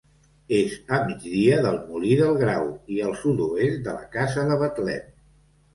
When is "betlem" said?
4.65-5.11